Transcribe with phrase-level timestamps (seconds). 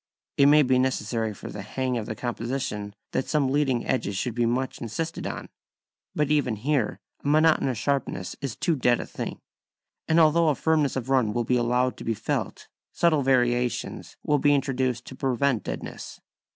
[0.35, 4.33] It may be necessary for the hang of the composition that some leading edges should
[4.33, 5.47] be much insisted on.
[6.15, 9.39] But even here a monotonous sharpness is too dead a thing,
[10.07, 14.39] and although a firmness of run will be allowed to be felt, subtle variations will
[14.39, 16.19] be introduced to prevent deadness.